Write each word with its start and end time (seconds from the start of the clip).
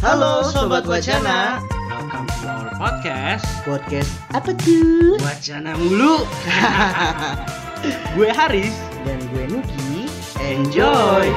Halo 0.00 0.40
Sobat 0.48 0.88
Wacana. 0.88 1.60
Welcome 1.92 2.24
to 2.40 2.48
our 2.48 2.72
podcast. 2.80 3.44
Podcast 3.60 4.08
apa 4.32 4.56
tuh? 4.56 5.20
Wacana 5.20 5.76
mulu. 5.76 6.24
Gue 8.16 8.32
Haris. 8.32 8.72
Dan 9.04 9.20
gue 9.36 9.44
Nuki 9.52 10.08
Enjoy 10.40 11.28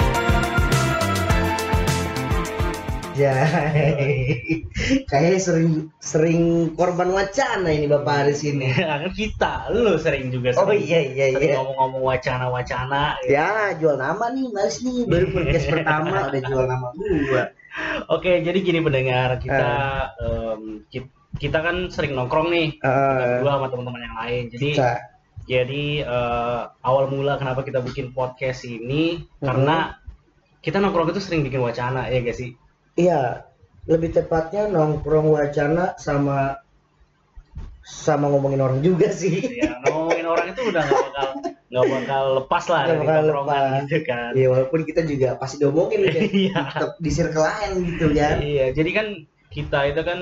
Jai. 3.18 4.64
Kayaknya 5.04 5.40
sering 5.42 5.72
sering 5.98 6.42
korban 6.72 7.10
wacana 7.10 7.68
ini 7.68 7.86
Bapak 7.86 8.14
Haris 8.24 8.42
ini 8.42 8.70
Kan 8.78 9.10
kita, 9.12 9.74
lu 9.74 9.98
sering 9.98 10.30
juga 10.30 10.54
Oh 10.54 10.64
sering, 10.64 10.86
iya 10.86 11.00
iya 11.04 11.26
sering 11.34 11.50
iya. 11.50 11.56
ngomong-ngomong 11.58 12.04
wacana-wacana 12.06 13.18
gitu. 13.20 13.34
Ya 13.34 13.74
jual 13.74 13.98
nama 13.98 14.26
nih 14.30 14.46
Maris 14.50 14.78
nih. 14.80 15.00
Baru 15.04 15.26
podcast 15.36 15.66
pertama 15.68 16.30
udah 16.30 16.42
jual 16.42 16.66
nama 16.66 16.88
gua. 16.94 17.44
Oke, 18.10 18.42
jadi 18.42 18.58
gini 18.58 18.80
pendengar 18.80 19.38
Kita 19.38 19.70
em, 20.18 20.62
ki- 20.88 21.10
kita 21.38 21.62
kan 21.62 21.90
sering 21.90 22.14
nongkrong 22.14 22.50
nih 22.50 22.68
Eh, 22.78 23.42
Gua 23.42 23.58
sama 23.58 23.68
teman-teman 23.68 24.02
yang 24.02 24.16
lain. 24.16 24.44
Jadi 24.50 24.70
Sa- 24.74 25.02
jadi 25.44 25.86
eh, 26.02 26.62
awal 26.82 27.08
mula 27.08 27.38
kenapa 27.38 27.62
kita 27.62 27.82
bikin 27.82 28.12
podcast 28.12 28.62
ini 28.64 29.26
Mhm. 29.40 29.42
Karena 29.42 29.98
kita 30.60 30.78
nongkrong 30.78 31.10
itu 31.10 31.22
sering 31.22 31.42
bikin 31.42 31.62
wacana 31.62 32.06
ya 32.08 32.20
gak 32.20 32.36
sih? 32.36 32.52
Iya 32.98 33.46
Lebih 33.88 34.10
tepatnya 34.12 34.68
nongkrong 34.68 35.32
wacana 35.32 35.96
sama 35.96 36.60
sama 37.88 38.28
ngomongin 38.28 38.60
orang 38.60 38.84
juga 38.84 39.08
sih. 39.22 39.40
Ya 39.64 39.80
ngomongin 39.88 40.28
orang 40.28 40.52
itu 40.52 40.60
udah 40.68 40.84
nggak 40.84 41.02
bakal 41.08 41.28
nggak 41.72 41.86
bakal 41.88 42.24
lepas 42.44 42.64
lah 42.68 42.82
dari 42.84 43.00
bakal 43.08 43.24
lepas. 43.32 43.72
gitu 43.88 43.98
kan. 44.04 44.32
Iya 44.36 44.48
walaupun 44.52 44.80
kita 44.84 45.02
juga 45.08 45.40
pasti 45.40 45.56
diomongin 45.64 46.04
ya. 46.04 46.12
Iya. 46.44 46.60
Tetap 46.68 46.92
di 47.00 47.10
circle 47.16 47.48
lain 47.48 47.72
gitu 47.88 48.06
kan 48.12 48.36
iya 48.44 48.66
jadi 48.76 48.90
kan 48.92 49.08
kita 49.48 49.80
itu 49.88 50.02
kan 50.04 50.20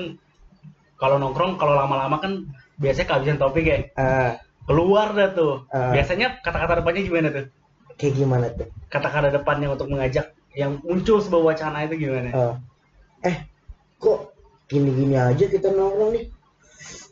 kalau 0.94 1.18
nongkrong 1.18 1.58
kalau 1.58 1.74
lama-lama 1.74 2.22
kan 2.22 2.46
biasanya 2.78 3.06
kehabisan 3.10 3.40
topik 3.42 3.66
ya. 3.66 3.78
Ah, 3.98 4.38
keluar 4.70 5.10
dah 5.10 5.34
tuh. 5.34 5.66
Ah. 5.74 5.90
biasanya 5.90 6.38
kata-kata 6.46 6.86
depannya 6.86 7.02
gimana 7.02 7.28
tuh? 7.34 7.46
Kayak 7.98 8.14
gimana 8.14 8.46
tuh? 8.54 8.68
kata-kata 8.86 9.28
depannya 9.34 9.74
untuk 9.74 9.90
mengajak 9.90 10.35
yang 10.56 10.80
muncul 10.80 11.20
sebuah 11.20 11.42
wacana 11.46 11.84
itu 11.84 12.00
gimana 12.00 12.32
Ah. 12.32 12.54
eh, 13.22 13.44
kok 13.96 14.32
gini-gini 14.66 15.14
aja 15.14 15.44
kita 15.44 15.68
nongkrong 15.68 16.10
nih? 16.10 16.24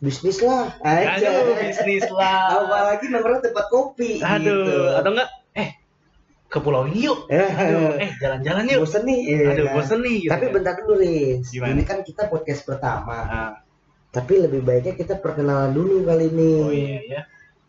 Bisnis 0.01 0.41
lah 0.41 0.73
aja. 0.81 1.29
aduh 1.29 1.57
bisnis 1.57 2.05
lah 2.09 2.59
Apalagi 2.59 3.07
nongkrong 3.07 3.41
tempat 3.41 3.67
kopi. 3.69 4.19
aduh 4.19 4.65
gitu. 4.65 4.77
atau 4.95 5.11
enggak 5.13 5.29
eh 5.55 5.69
ke 6.47 6.59
pulau 6.59 6.87
ini 6.87 7.05
yuk 7.05 7.27
aduh 7.29 7.97
eh 7.97 8.11
jalan-jalan 8.17 8.65
yuk 8.67 8.81
bosen 8.83 9.03
nih. 9.05 9.21
iya 9.23 9.39
aduh 9.51 9.67
kan? 9.67 9.75
bosen 9.75 9.99
nih 10.01 10.17
gitu 10.19 10.33
Tapi 10.33 10.45
bentar 10.51 10.75
dulu, 10.77 10.95
Riz. 10.97 11.45
Gimana? 11.49 11.71
Ini 11.71 11.83
kan 11.85 11.99
kita 12.01 12.23
podcast 12.27 12.61
pertama. 12.65 13.19
Ah, 13.23 13.53
Tapi 14.09 14.35
lebih 14.41 14.63
baiknya 14.63 14.95
kita 14.95 15.15
perkenalan 15.19 15.71
dulu 15.71 16.03
kali 16.03 16.29
ini. 16.29 16.51
oh 16.59 16.71
iya 16.71 16.99
ya 17.05 17.21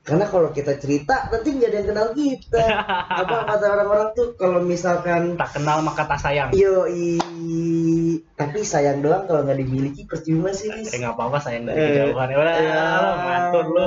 Karena 0.06 0.30
kalau 0.30 0.54
kita 0.54 0.78
cerita, 0.78 1.28
nanti 1.28 1.50
nggak 1.50 1.66
ada 1.66 1.76
yang 1.76 1.88
kenal 1.90 2.08
kita. 2.14 2.62
Apa 3.20 3.36
kata 3.44 3.66
orang-orang 3.68 4.10
tuh 4.14 4.28
kalau 4.36 4.62
misalkan 4.62 5.34
tak 5.34 5.50
kenal 5.52 5.82
maka 5.82 6.06
tak 6.06 6.22
sayang 6.22 6.54
Yo 6.54 6.86
tapi 8.32 8.62
sayang 8.62 9.00
doang 9.00 9.26
kalau 9.26 9.42
nggak 9.42 9.58
dimiliki 9.58 10.06
percuma 10.06 10.52
sih. 10.52 10.70
Eh 10.70 10.94
nggak 10.94 11.16
apa-apa 11.16 11.40
sayang 11.40 11.66
dari 11.66 11.76
Eh, 11.76 11.88
kejauhan 11.90 12.28
ya 12.28 12.38
udah 12.38 12.56
Ya. 12.56 12.84
mantul 13.18 13.66
lu 13.66 13.86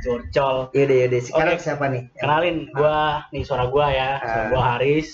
curcol 0.00 0.56
Yaudah 0.72 0.96
yaudah 0.98 1.20
sekarang 1.22 1.54
Oke. 1.54 1.62
siapa 1.62 1.84
nih? 1.86 2.02
kenalin 2.14 2.56
gua 2.70 2.98
nih 3.30 3.42
suara 3.42 3.64
gua 3.68 3.86
ya 3.88 4.10
suara 4.18 4.40
Ah. 4.40 4.48
gua 4.48 4.62
Haris 4.74 5.08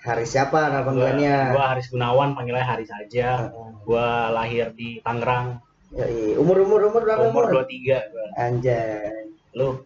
Hari 0.00 0.24
siapa 0.24 0.68
nama 0.68 0.82
panggilannya? 0.82 1.36
gua 1.52 1.64
Haris 1.70 1.86
Gunawan 1.88 2.34
panggilnya 2.34 2.66
Haris 2.66 2.90
aja 2.90 3.48
gua 3.84 4.32
lahir 4.32 4.72
di 4.72 4.98
Tangerang 5.00 5.60
Yoi. 5.92 6.34
Umur 6.34 6.60
umur 6.60 6.80
umur 6.84 7.00
berapa 7.04 7.22
umur 7.24 7.46
umur? 7.46 7.62
23 7.62 8.10
gua 8.10 8.26
Anjay. 8.36 9.23
Lu 9.56 9.82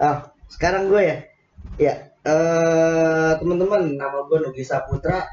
Oh, 0.00 0.18
sekarang 0.48 0.88
gue 0.88 1.02
ya. 1.04 1.16
Ya, 1.76 1.94
eh 2.24 3.32
teman-teman, 3.36 4.00
nama 4.00 4.24
gue 4.24 4.38
Nugi 4.40 4.64
Saputra. 4.64 5.28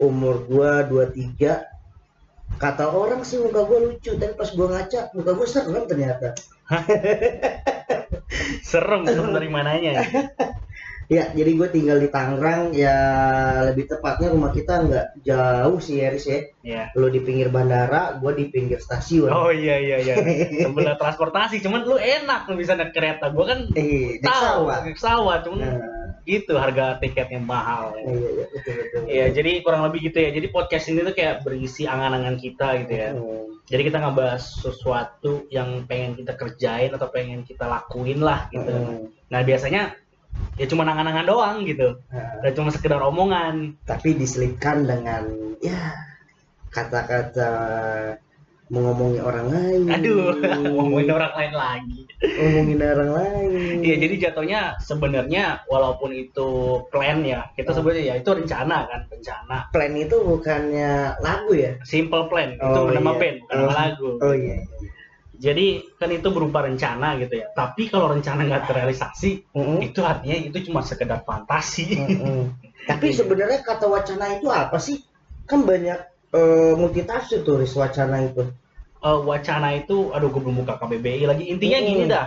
Umur 0.00 0.48
gue 0.48 0.70
23. 1.12 2.56
Kata 2.56 2.88
orang 2.88 3.20
sih 3.20 3.36
muka 3.36 3.68
gue 3.68 3.78
lucu, 3.92 4.16
tapi 4.16 4.32
pas 4.32 4.48
gue 4.48 4.64
ngaca, 4.64 5.12
muka 5.12 5.30
gue 5.36 5.44
serem 5.44 5.84
ternyata. 5.84 6.32
serem 8.64 9.04
serem 9.04 9.28
dari 9.36 9.48
mananya 9.52 10.00
Ya, 11.12 11.28
jadi 11.36 11.50
gue 11.52 11.68
tinggal 11.68 12.00
di 12.00 12.08
Tangerang, 12.08 12.72
ya 12.72 12.96
lebih 13.68 13.84
tepatnya 13.84 14.32
rumah 14.32 14.48
kita 14.48 14.80
nggak 14.88 15.06
jauh 15.20 15.76
sih 15.76 16.00
Eris 16.00 16.24
ya. 16.24 16.40
ya 16.64 16.82
Lo 16.96 17.12
di 17.12 17.20
pinggir 17.20 17.52
bandara, 17.52 18.16
gue 18.16 18.32
di 18.32 18.48
pinggir 18.48 18.80
stasiun. 18.80 19.28
oh 19.28 19.52
iya 19.52 19.76
iya 19.76 19.96
iya 20.00 20.14
sebelah 20.64 20.96
transportasi 20.96 21.60
cuman 21.60 21.84
lu 21.84 22.00
enak 22.00 22.48
lu 22.48 22.56
bisa 22.56 22.72
naik 22.72 22.96
kereta 22.96 23.28
gua 23.28 23.52
kan 23.52 23.60
Eh, 23.76 24.16
naik 24.16 24.24
tahu 24.24 24.72
naik 24.72 24.96
pesawat 24.96 25.44
cuman 25.44 25.58
Nah, 25.60 25.76
gitu 26.22 26.54
harga 26.54 27.02
tiketnya 27.02 27.42
mahal 27.42 27.98
iya, 27.98 28.14
iya, 28.14 28.44
betul, 28.48 28.72
betul. 28.78 29.00
Iya, 29.10 29.26
jadi 29.34 29.52
kurang 29.66 29.82
lebih 29.90 30.06
gitu 30.06 30.22
ya. 30.22 30.30
Jadi 30.30 30.46
podcast 30.54 30.86
ini 30.86 31.02
tuh 31.02 31.14
kayak 31.18 31.42
berisi 31.42 31.82
angan-angan 31.82 32.38
kita 32.38 32.68
gitu 32.86 32.92
ya. 32.94 33.10
Hmm. 33.10 33.58
Jadi 33.66 33.82
kita 33.90 33.98
ngebahas 33.98 34.38
sesuatu 34.38 35.50
yang 35.50 35.82
pengen 35.90 36.14
kita 36.14 36.38
kerjain 36.38 36.94
atau 36.94 37.10
pengen 37.10 37.42
kita 37.42 37.66
lakuin 37.66 38.22
lah 38.22 38.46
gitu. 38.54 38.70
Hmm. 38.70 39.10
Nah 39.34 39.40
biasanya 39.42 39.98
ya 40.54 40.66
cuma 40.66 40.84
angan-angan 40.84 41.24
doang 41.24 41.56
gitu. 41.64 41.96
Nah, 42.08 42.40
Dan 42.40 42.52
cuma 42.52 42.68
sekedar 42.68 43.00
omongan. 43.00 43.76
tapi 43.84 44.12
diselipkan 44.12 44.84
dengan 44.84 45.24
ya 45.58 45.96
kata-kata 46.70 47.50
mengomongin 48.72 49.20
orang 49.20 49.46
lain. 49.52 49.80
Aduh, 49.92 50.32
ngomongin 50.72 51.12
orang 51.12 51.32
lain 51.36 51.52
lagi. 51.52 52.00
ngomongin 52.24 52.80
orang 52.80 53.10
lain. 53.12 53.50
Iya, 53.84 53.96
jadi 54.00 54.14
jatuhnya 54.28 54.60
sebenarnya 54.80 55.60
walaupun 55.68 56.08
itu 56.10 56.80
plan 56.88 57.20
ya, 57.20 57.52
kita 57.52 57.72
Oh. 57.72 57.76
sebutnya 57.76 58.00
ya 58.00 58.14
itu 58.16 58.30
rencana 58.32 58.88
kan, 58.88 59.00
rencana. 59.12 59.68
plan 59.68 59.92
itu 59.92 60.16
bukannya 60.24 61.20
lagu 61.20 61.52
ya? 61.52 61.76
Simple 61.84 62.32
plan, 62.32 62.56
itu 62.56 62.64
Oh, 62.64 62.88
nama 62.88 63.12
iya. 63.12 63.20
band, 63.20 63.36
bukan 63.44 63.52
Oh. 63.52 63.60
nama 63.60 63.74
lagu. 63.76 64.08
Oh 64.24 64.32
iya. 64.32 64.56
Jadi 65.42 65.82
kan 65.98 66.06
itu 66.14 66.30
berupa 66.30 66.62
rencana 66.62 67.18
gitu 67.18 67.34
ya. 67.42 67.50
Tapi 67.50 67.90
kalau 67.90 68.14
rencana 68.14 68.46
nggak 68.46 68.70
terrealisasi, 68.70 69.50
Mm-mm. 69.50 69.82
itu 69.82 69.98
artinya 70.06 70.38
itu 70.38 70.70
cuma 70.70 70.86
sekedar 70.86 71.26
fantasi. 71.26 71.98
Mm-mm. 71.98 72.54
Tapi 72.90 73.10
sebenarnya 73.10 73.66
kata 73.66 73.90
wacana 73.90 74.38
itu 74.38 74.46
apa 74.46 74.78
sih? 74.78 75.02
Kan 75.50 75.66
banyak 75.66 75.98
eh, 76.30 76.72
multitafsir 76.78 77.42
tuh 77.42 77.58
Riz, 77.58 77.74
wacana 77.74 78.22
itu. 78.22 78.46
Eh, 79.02 79.18
wacana 79.26 79.74
itu, 79.74 80.14
aduh 80.14 80.30
gue 80.30 80.38
belum 80.46 80.62
buka 80.62 80.78
KBBI 80.78 81.26
lagi. 81.26 81.50
Intinya 81.50 81.78
Hmm. 81.82 81.88
gini 81.90 82.04
dah, 82.06 82.26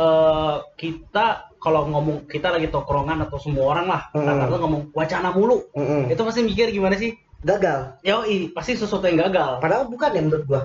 eh, 0.00 0.56
kita 0.80 1.52
kalau 1.60 1.84
ngomong 1.88 2.24
kita 2.28 2.48
lagi 2.48 2.72
tongkrongan 2.72 3.28
atau 3.28 3.36
semua 3.36 3.76
orang 3.76 3.86
lah, 3.92 4.02
Hmm. 4.16 4.24
rata-rata 4.24 4.56
ngomong 4.64 4.82
wacana 4.96 5.36
mulu, 5.36 5.68
Mm-mm. 5.76 6.08
itu 6.08 6.20
pasti 6.24 6.40
mikir 6.40 6.72
gimana 6.72 6.96
sih? 6.96 7.12
Gagal. 7.44 8.00
Yoi, 8.00 8.56
pasti 8.56 8.72
sesuatu 8.72 9.04
yang 9.04 9.20
gagal. 9.28 9.60
Padahal 9.60 9.84
bukan 9.92 10.16
ya 10.16 10.22
menurut 10.24 10.44
gua. 10.48 10.62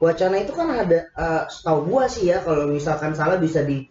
Wacana 0.00 0.40
itu 0.40 0.52
kan 0.56 0.72
ada 0.72 1.12
eh, 1.12 1.42
setahu 1.52 1.92
gua 1.92 2.08
sih 2.08 2.32
ya 2.32 2.40
kalau 2.40 2.72
misalkan 2.72 3.12
salah 3.12 3.36
bisa 3.36 3.60
di 3.60 3.84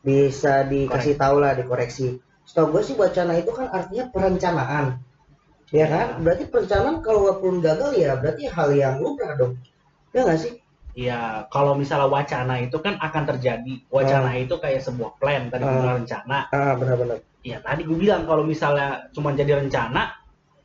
bisa 0.00 0.64
dikasih 0.64 1.20
tahu 1.20 1.44
lah 1.44 1.52
dikoreksi. 1.52 2.16
Setahu 2.48 2.72
gua 2.72 2.82
sih 2.82 2.96
wacana 2.96 3.36
itu 3.36 3.52
kan 3.52 3.68
artinya 3.68 4.08
perencanaan. 4.08 5.04
Ya 5.68 5.84
kan? 5.84 6.24
Berarti 6.24 6.48
perencanaan 6.48 7.04
kalau 7.04 7.28
walaupun 7.28 7.60
gagal 7.60 7.92
ya 8.00 8.16
berarti 8.16 8.48
hal 8.48 8.72
yang 8.72 9.04
lumrah 9.04 9.36
dong. 9.36 9.60
Ya 10.16 10.24
nggak 10.24 10.40
sih? 10.40 10.52
Ya, 10.98 11.46
kalau 11.54 11.78
misalnya 11.78 12.10
wacana 12.10 12.58
itu 12.58 12.74
kan 12.82 12.98
akan 12.98 13.22
terjadi. 13.22 13.86
Wacana 13.86 14.34
itu 14.34 14.58
kayak 14.58 14.82
sebuah 14.82 15.14
plan, 15.22 15.46
tadi 15.46 15.62
bilang 15.62 16.02
rencana. 16.02 16.50
Ah 16.50 16.74
benar-benar. 16.74 17.22
Ya 17.46 17.62
tadi 17.62 17.86
gue 17.86 17.94
bilang 17.94 18.26
kalau 18.26 18.42
misalnya 18.42 19.06
cuma 19.14 19.30
jadi 19.30 19.62
rencana, 19.62 20.10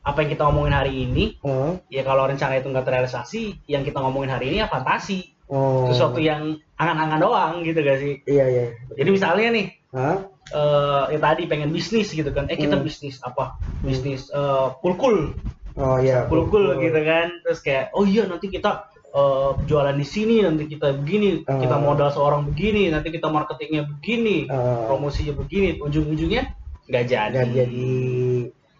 apa 0.04 0.20
yang 0.20 0.30
kita 0.30 0.42
ngomongin 0.44 0.74
hari 0.76 0.92
ini, 1.02 1.24
Oh. 1.40 1.80
ya 1.88 2.04
kalau 2.04 2.28
rencana 2.28 2.60
itu 2.60 2.68
nggak 2.68 2.84
terrealisasi, 2.84 3.64
yang 3.66 3.82
kita 3.82 3.98
ngomongin 3.98 4.30
hari 4.30 4.52
ini 4.52 4.60
ya 4.60 4.68
fantasi. 4.68 5.32
Oh. 5.44 5.84
sesuatu 5.92 6.24
yang 6.24 6.56
angan-angan 6.80 7.20
doang 7.20 7.54
gitu 7.60 7.84
gak 7.84 8.00
sih 8.00 8.16
Iya 8.24 8.44
iya. 8.48 8.64
jadi 8.96 9.10
misalnya 9.12 9.48
nih 9.52 9.66
Hah? 9.92 10.16
eh 10.50 11.04
ya 11.12 11.18
tadi 11.20 11.44
pengen 11.44 11.68
bisnis 11.68 12.08
gitu 12.10 12.32
kan 12.32 12.48
eh 12.48 12.56
kita 12.56 12.80
Hmm. 12.80 12.82
bisnis 12.82 13.20
apa 13.20 13.60
bisnis 13.84 14.32
eh 14.32 14.66
kulkul 14.80 15.36
Oh 15.76 16.00
iya. 16.00 16.24
kulkul 16.32 16.80
gitu 16.80 16.96
kan 16.96 17.28
terus 17.44 17.60
kayak 17.60 17.92
oh 17.92 18.08
iya 18.08 18.24
nanti 18.24 18.48
kita 18.48 18.88
eh, 19.12 19.50
jualan 19.68 19.92
di 19.92 20.06
sini 20.08 20.40
nanti 20.40 20.64
kita 20.64 20.96
begini 20.96 21.44
Ah. 21.44 21.60
kita 21.60 21.76
modal 21.76 22.08
seorang 22.08 22.48
begini 22.48 22.88
nanti 22.88 23.12
kita 23.12 23.28
marketingnya 23.28 23.84
begini 23.84 24.48
Ah. 24.48 24.88
promosinya 24.88 25.36
begini 25.36 25.76
ujung-ujungnya 25.76 26.56
nggak 26.88 27.04
jadi 27.04 27.36
Dan 27.36 27.48
jadi 27.52 27.84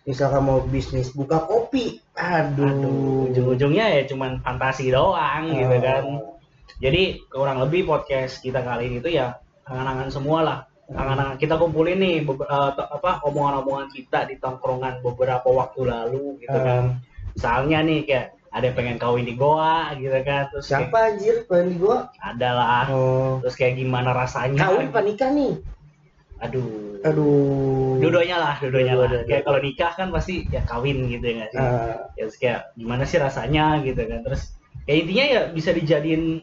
misalkan 0.04 0.42
mau 0.42 0.60
bisnis 0.62 1.10
buka 1.10 1.42
kopi, 1.42 2.00
aduh. 2.14 2.68
aduh 2.68 3.28
ujung-ujungnya 3.28 3.86
ya 3.90 4.02
cuman 4.04 4.38
fantasi 4.38 4.88
doang 4.88 5.48
gitu 5.50 5.74
Ah. 5.74 5.80
kan 5.80 6.02
jadi 6.76 7.02
kurang 7.26 7.58
lebih 7.58 7.84
podcast 7.84 8.38
kita 8.38 8.60
kali 8.60 8.88
ini 8.88 8.98
tuh 9.00 9.10
ya 9.10 9.40
angan-angan 9.64 10.10
semua 10.10 10.38
lah 10.40 10.58
anak-anak 10.86 11.40
kita 11.40 11.56
kumpulin 11.56 11.96
nih 11.96 12.14
eh, 12.20 12.70
apa 12.76 13.24
omongan-omongan 13.24 13.88
kita 13.90 14.28
di 14.28 14.36
tongkrongan 14.36 15.00
beberapa 15.00 15.48
waktu 15.48 15.88
lalu 15.88 16.36
gitu 16.38 16.52
Ah. 16.52 16.62
kan 16.62 16.82
misalnya 17.32 17.78
nih 17.82 18.00
kayak 18.04 18.26
ada 18.54 18.70
yang 18.70 18.76
pengen 18.76 18.98
kawin 19.00 19.26
di 19.26 19.34
goa 19.34 19.90
gitu 19.98 20.14
kan 20.22 20.46
terus 20.46 20.68
kayak, 20.68 20.86
Siapa 20.86 20.98
anjir 21.10 21.34
pengen 21.48 21.66
di 21.72 21.76
gua? 21.80 22.06
ada 22.14 22.48
lah 22.52 22.84
Oh. 22.86 23.32
terus 23.42 23.56
kayak 23.56 23.74
gimana 23.74 24.12
rasanya 24.12 24.60
Kawin 24.62 24.92
apa 24.92 25.00
nikah 25.00 25.30
nih? 25.32 25.52
Aduh. 26.40 26.98
Aduh. 27.04 28.00
dua-duanya 28.00 28.36
lah 28.40 28.54
dua-duanya 28.64 28.94
lah. 28.96 29.08
Kayak 29.28 29.44
kalau 29.44 29.60
nikah 29.60 29.92
kan 29.92 30.08
pasti 30.08 30.48
ya 30.48 30.64
kawin 30.64 31.04
gitu 31.12 31.20
ya 31.20 31.34
nggak 31.36 31.50
sih? 31.52 31.60
Ah, 31.60 31.96
ya 32.16 32.24
kayak 32.32 32.60
gimana 32.80 33.02
sih 33.04 33.18
rasanya 33.20 33.84
gitu 33.84 34.00
kan. 34.08 34.24
Terus 34.24 34.42
ya 34.88 34.94
intinya 34.96 35.24
ya 35.28 35.40
bisa 35.52 35.70
dijadiin 35.76 36.40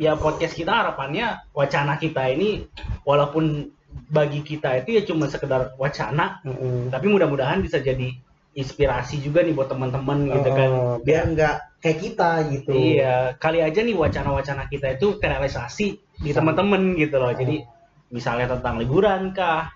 ya 0.00 0.16
podcast 0.16 0.56
kita 0.56 0.72
harapannya 0.72 1.44
wacana 1.52 2.00
kita 2.00 2.26
ini 2.32 2.66
walaupun 3.04 3.70
bagi 4.10 4.40
kita 4.42 4.82
itu 4.82 4.96
ya 4.96 5.02
cuma 5.04 5.26
sekedar 5.26 5.74
wacana 5.76 6.38
mm-mm. 6.46 6.94
tapi 6.94 7.10
mudah-mudahan 7.10 7.58
bisa 7.60 7.82
jadi 7.82 8.14
inspirasi 8.54 9.22
juga 9.22 9.46
nih 9.46 9.54
buat 9.54 9.70
teman-teman 9.70 10.26
gitu 10.26 10.50
kan. 10.50 10.70
Oh, 10.74 10.96
biar 10.98 11.30
nggak 11.30 11.56
kayak 11.78 11.98
kita 12.02 12.30
gitu. 12.50 12.70
iya 12.74 13.34
kali 13.38 13.62
aja 13.62 13.80
nih 13.80 13.94
wacana-wacana 13.94 14.66
kita 14.66 14.98
itu 14.98 15.16
terrealisasi 15.22 15.86
di 16.18 16.30
teman-teman 16.34 16.98
gitu 16.98 17.16
loh. 17.22 17.30
Jadi 17.30 17.62
misalnya 18.10 18.50
tentang 18.50 18.76
liburan 18.76 19.30
kah 19.30 19.70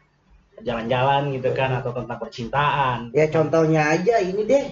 jalan-jalan 0.57 1.33
gitu 1.33 1.51
kan 1.51 1.71
atau 1.75 1.91
tentang 1.93 2.15
percintaan 2.17 3.11
Ya 3.11 3.27
contohnya 3.27 3.91
aja 3.91 4.19
ini 4.19 4.43
deh. 4.43 4.67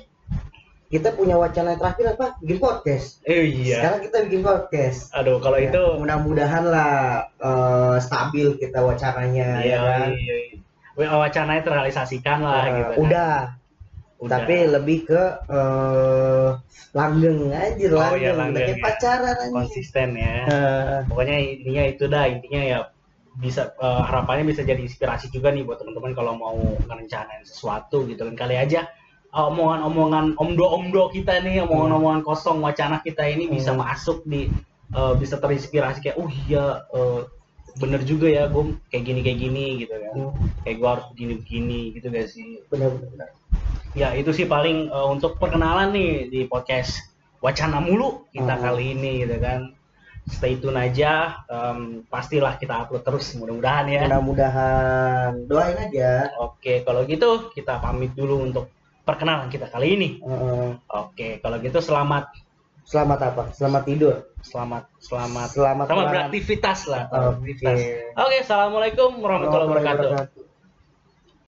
Kita 0.87 1.09
punya 1.11 1.35
wacana 1.35 1.73
terakhir 1.75 2.13
apa? 2.13 2.37
Bikin 2.39 2.61
podcast. 2.61 3.25
eh 3.25 3.49
iya 3.49 3.81
Sekarang 3.81 4.01
kita 4.05 4.17
bikin 4.29 4.43
podcast. 4.43 5.09
aduh 5.11 5.39
kalau 5.39 5.57
Ya, 5.57 5.67
itu 5.67 5.83
mudah-mudahan 5.97 6.65
lah 6.65 6.93
eh, 7.35 7.97
stabil 7.99 8.55
kita 8.55 8.79
wacananya 8.79 9.59
Iya, 9.59 9.73
ya 9.73 9.79
kan. 9.81 10.09
iya, 10.13 10.37
iya. 10.45 10.57
Wa- 10.93 11.19
wacananya 11.19 11.63
terrealisasikan 11.63 12.39
lah 12.41 12.63
Eh, 12.63 12.73
gitu. 12.77 12.93
kan. 12.93 12.99
udah, 13.01 13.33
Udah. 14.21 14.31
tapi 14.39 14.57
lebih 14.69 14.99
ke 15.09 15.23
eh, 15.49 16.49
langgeng 16.93 17.41
aja 17.49 17.85
Oh, 17.89 17.97
langgeng, 17.97 18.21
iya, 18.21 18.29
udah 18.29 18.37
langgeng, 18.37 18.63
kayak 18.63 18.77
ya. 18.77 18.85
pacaran 18.85 19.37
aja. 19.41 19.49
konsisten 19.51 20.09
ya. 20.13 20.35
Eh, 20.45 20.97
Pokoknya 21.09 21.37
intinya 21.41 21.83
itu 21.89 22.05
dah, 22.05 22.25
intinya 22.29 22.61
ya 22.63 22.79
bisa 23.41 23.73
eh, 23.81 24.03
harapannya 24.05 24.45
bisa 24.45 24.61
jadi 24.61 24.81
inspirasi 24.81 25.33
juga 25.33 25.49
nih 25.49 25.65
buat 25.65 25.81
teman-teman 25.81 26.13
kalau 26.13 26.33
mau 26.37 26.57
ngerencanain 26.85 27.45
sesuatu 27.45 28.05
gitu 28.05 28.29
kan 28.29 28.37
kali 28.37 28.61
aja 28.61 28.85
eh, 29.33 29.45
omongan-omongan 29.49 30.37
omdo-omdo 30.37 31.09
kita 31.09 31.41
nih, 31.41 31.65
omongan-omongan 31.65 32.21
kosong 32.21 32.61
wacana 32.61 33.01
kita 33.01 33.25
ini 33.25 33.49
bisa 33.49 33.73
Hmm. 33.73 33.81
masuk 33.81 34.21
di 34.29 34.53
eh, 34.93 35.15
bisa 35.17 35.41
terinspirasi 35.41 36.05
kayak 36.05 36.17
oh 36.21 36.29
iya 36.29 36.85
eh, 36.93 37.21
bener 37.81 38.05
juga 38.05 38.29
ya 38.29 38.53
gue 38.53 38.77
kayak 38.93 39.05
gini 39.09 39.21
kayak 39.25 39.39
gini 39.41 39.65
gitu 39.81 39.95
kan 39.97 40.15
kayak 40.61 40.77
gue 40.77 40.89
harus 40.93 41.07
begini 41.17 41.33
begini 41.41 41.81
gitu 41.97 42.07
gak 42.13 42.29
sih 42.29 42.61
bener-bener. 42.69 43.33
ya 43.97 44.13
itu 44.13 44.29
sih 44.37 44.45
paling 44.45 44.93
eh, 44.93 45.07
untuk 45.09 45.41
perkenalan 45.41 45.97
nih 45.97 46.29
di 46.29 46.41
podcast 46.45 47.01
wacana 47.41 47.81
mulu 47.81 48.29
kita 48.29 48.61
Hmm. 48.61 48.63
kali 48.63 48.93
ini 48.93 49.25
gitu 49.25 49.41
kan 49.41 49.73
stay 50.25 50.55
tune 50.57 50.77
aja 50.77 51.43
em, 51.45 52.03
pastilah 52.05 52.55
kita 52.55 52.75
upload 52.79 53.03
terus 53.03 53.35
mudah-mudahan 53.35 53.87
ya 53.87 54.01
Mudah-mudahan 54.07 55.47
doain 55.47 55.77
aja. 55.77 56.31
oke 56.39 56.83
kalau 56.83 57.03
gitu 57.05 57.51
kita 57.51 57.79
pamit 57.79 58.13
dulu 58.13 58.45
untuk 58.45 58.71
perkenalan 59.03 59.47
kita 59.47 59.67
kali 59.67 59.95
ini 59.95 60.09
Eh, 60.19 60.71
oke 60.89 61.39
kalau 61.39 61.59
gitu 61.59 61.79
selamat 61.79 62.31
selamat 62.83 63.19
apa? 63.25 63.43
Selamat 63.51 63.83
tidur. 63.83 64.15
selamat 64.43 64.91
selamat 64.99 65.49
Selamat 65.51 65.87
selamat 65.87 66.07
beraktivitas 66.09 66.79
lah 66.87 67.03
Oke. 67.05 67.15
beraktivitas. 67.15 67.79
oke 68.13 68.37
assalamualaikum 68.41 69.11
warahmatullahi 69.17 69.69
wabarakatuh. 69.71 70.42